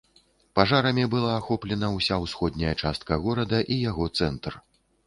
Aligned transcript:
Пажарамі 0.59 1.05
была 1.13 1.35
ахоплена 1.41 1.91
ўся 1.99 2.19
ўсходняя 2.27 2.73
частка 2.83 3.23
горада 3.29 3.65
і 3.73 3.83
яго 3.89 4.13
цэнтр. 4.19 4.61